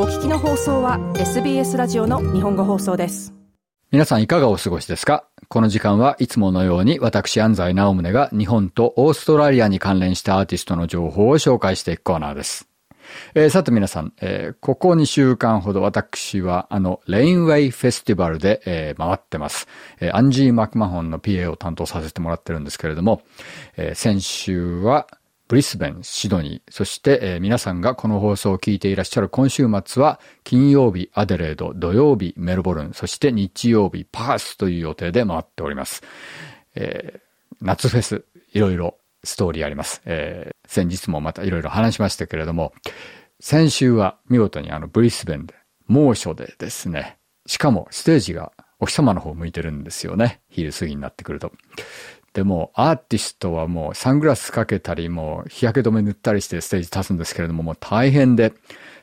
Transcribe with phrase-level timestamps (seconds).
[0.00, 3.34] お聞きの放送は SBS ラジオの日本語放送です
[3.90, 5.24] 皆さんいかがお過ごしですか？
[5.48, 12.68] この時間はいつものように私安西直宗が日本とオーストラリアに関連したアーティストの情報を紹介していくコーナーです。
[13.34, 19.66] えー、さて皆さん、えー、ここ2週間ほど私はあの、レインウェイフェスティバルで、えー、回ってます。
[20.00, 23.22] えアンジー・マクマホンの PA を担当させてもらってるんですけれども、
[23.76, 25.08] え先週は
[25.48, 36.02] ブリスベン、シドニー、そして、えー、皆さんがこの放送を聞いていらっしゃる今週末は、金曜日アデレード、土曜日メルボルン、そして日曜日パースという予定で回っております。
[36.74, 37.20] えー、
[37.62, 40.02] 夏フェス、いろいろストーリーあります。
[40.04, 42.74] えー、先日もまたいろいろ話しましたけれども、
[43.40, 45.54] 先週は見事にあのブリスベンで
[45.86, 50.40] 猛暑でですね、しかもステージがお日様の方向いてるんですよね。
[50.50, 51.52] 昼過ぎになってくると。
[52.34, 58.52] でも、アーティストはもうサングラスかけたり、もう日焼け止め塗ったりしてステージ立つんですけれども、もう大変で、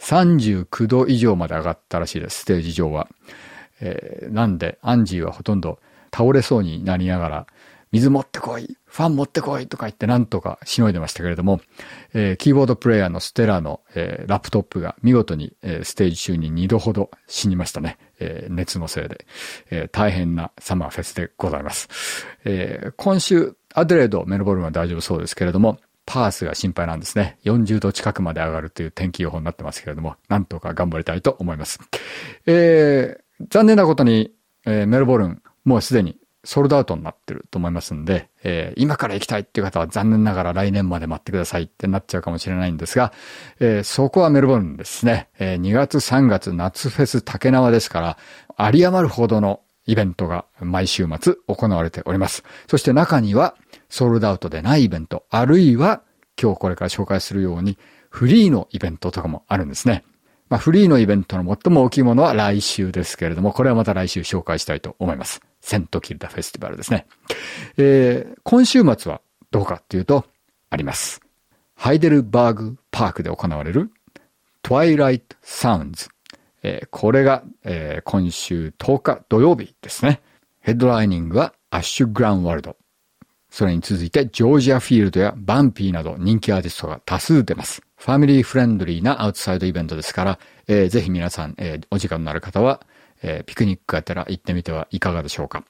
[0.00, 3.08] 39度以上まで上がったらしいです、ステージ上は。
[3.80, 5.78] えー、なんで、アンジーはほとんど
[6.14, 7.46] 倒れそうになりながら、
[7.92, 11.60] 水持ってこいファン持ってこいとか言ってなんとかしのいでましたけれども、
[12.12, 17.98] えー、キーボードプレイヤーのステラの、えー、ラップトップが見事に、えー、ステージ中に2度ほど死にましたね。
[18.18, 19.26] えー、熱のせいで、
[19.70, 21.88] えー、大変なサマーフェスでございます。
[22.44, 27.38] えー、今週、アデレード、メルボルンは大丈夫そうですけれども、パースが心配なんですね。
[27.44, 31.78] 40度近くまで上がるという天気予報になってますけれども、なんとか頑張りたいと思います。
[32.46, 34.32] えー、残念なことに、
[34.66, 43.12] えー、メルボルン、もうすでにソールドアウトになってると思いますんで、えー、今から行きたいっていう方は残念ながら来年まで待ってくださいってなっちゃうかもしれないんですが、
[43.58, 45.28] えー、そこはメルボルンですね。
[45.38, 48.18] えー、2月3月夏フェス竹縄ですから、
[48.56, 52.42] あり余るほどのイベントが毎週末行われております。
[52.68, 53.54] そして中には
[53.88, 56.02] ソールドアウトでないイベント、あるいは
[56.40, 57.76] 今日これから紹介するように
[58.08, 60.04] フリーのイベントとかもあるんですね。
[60.48, 65.40] まあ、フリーのイベントの最も大きいものは来週ですけれども、これはまた来週紹介したいと思います。
[65.60, 67.06] セントキルダフェスティバルですね。
[67.76, 70.24] えー、今週末はどうかっていうと、
[70.70, 71.20] あります。
[71.74, 73.90] ハイデルバーグパークで行われる
[74.62, 76.08] トワイライトサウンズ。
[76.62, 80.20] えー、これが、えー、今週10日土曜日ですね。
[80.60, 82.76] ヘッドライニングはアッシュ・グランワールド。
[83.50, 87.82] それに続いてジョージアフィールドやバンピーなど人気アーティストが多数出ます。
[87.96, 90.38] ファミリーフレンドリーなアウトサイドイベントですから、
[90.68, 92.80] えー、ぜひ皆さん、えー、お時間のある方は
[93.22, 95.64] えー、ピクニックやったら行ってみてはいかがでしょうか。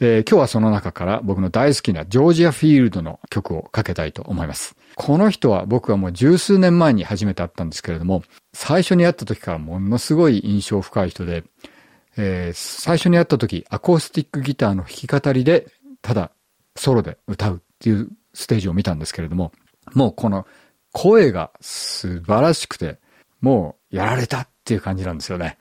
[0.00, 4.76] えー、今日はその中から僕の大好きなジョージアフィールドの曲をかけたいと思います。
[4.96, 11.44] この人は僕はもう十数年前に初めて会ったんですけれども、最初に会った時からものすごい印象深い人で、
[12.16, 15.66] えー、最初に会った時、アコースティックギターの弾き語りで、
[16.02, 16.30] ただ
[16.76, 19.52] ソロで歌うっていうステージを見たんですけれども、
[19.94, 20.46] もうこの
[20.92, 22.98] 声が素晴らしくて、
[23.40, 25.58] もうやられたっていう感じなんですよね。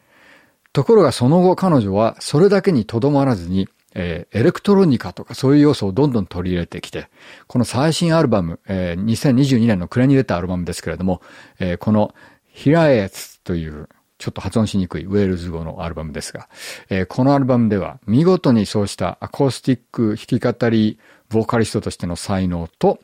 [0.74, 7.10] ところがその後彼女はそれだけにとどまらずに、えー、エレクトロニカとかそういう要素をどんどん取り入れてきて、
[7.48, 11.22] この最新アルバム、えー、2022年の暮れに出たアルバムですけれども、
[11.60, 12.14] えー、この
[12.48, 16.48] ヒラエスというちょっと発音しにくいウェールズ語のアルバムですが、
[16.90, 21.00] えー、このアルバムでは見事にそうしたアコースティック弾き語り
[21.30, 23.00] ボーカリストとしての才能と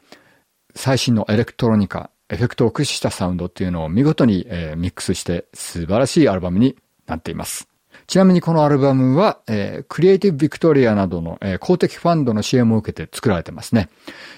[0.76, 6.76] 最新のエレクトロニカ、エフェクトを駆使したサウンドっていうのを見事に、えー、ミックスして素晴らしいアルバムに
[7.08, 7.68] なっています。
[8.06, 13.90] ちなみにこのアルバムは、えー、クリエイティブ・ビクトリアなどの、えー、公的ファンドの支援を受けて作られてますね。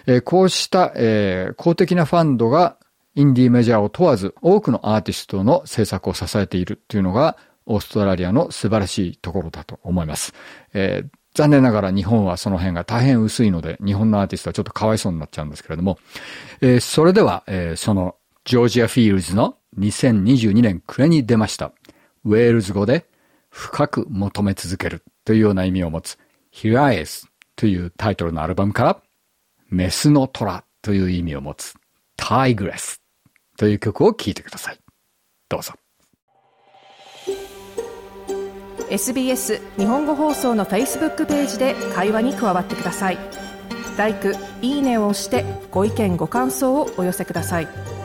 [0.08, 2.78] えー、こうした、えー、公的なファンドが
[3.16, 10.34] インディーメジャーを問わず多くのアーティストの制作を支えているというのがオーストラリアの素晴らしいところだと思います。
[10.74, 16.00] えー、残念ながら日本はその辺が大変薄いので、日本のアーティストはちょっとかわいそうになっちゃうんですけれども、
[16.62, 18.16] えー、それでは、えー、その
[18.46, 21.72] ジョージア・フィールズの2022年暮れに出ました。
[22.26, 23.06] ウェールズ語で
[23.50, 26.18] 深く求め続けるというような意味を持つ
[26.52, 29.02] ヒラエスというタイトルのアルバムから
[29.70, 31.76] メスの虎という意味を持つ
[32.16, 33.02] タイグレス
[33.58, 34.80] という曲を聴いてください。
[35.50, 35.74] どうぞ。
[38.90, 43.18] SBS 日本語放送の Facebook ページで会話に加わってください。
[43.98, 44.16] l i
[44.62, 47.99] いいねを押してご意見ご感想をお寄せください。